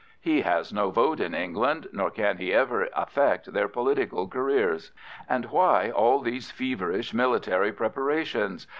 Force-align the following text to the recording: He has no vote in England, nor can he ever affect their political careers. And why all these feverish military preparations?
He 0.19 0.41
has 0.41 0.73
no 0.73 0.89
vote 0.89 1.19
in 1.19 1.35
England, 1.35 1.87
nor 1.91 2.09
can 2.09 2.37
he 2.37 2.51
ever 2.51 2.89
affect 2.95 3.53
their 3.53 3.67
political 3.67 4.27
careers. 4.27 4.89
And 5.29 5.45
why 5.51 5.91
all 5.91 6.21
these 6.21 6.49
feverish 6.49 7.13
military 7.13 7.71
preparations? 7.71 8.65